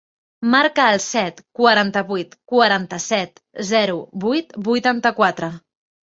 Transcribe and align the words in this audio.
Marca 0.51 0.83
el 0.91 1.01
set, 1.07 1.41
quaranta-vuit, 1.59 2.33
quaranta-set, 2.53 3.37
zero, 3.73 3.99
vuit, 4.23 4.57
vuitanta-quatre. 4.69 5.51